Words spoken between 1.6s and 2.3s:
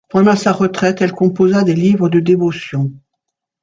des livres de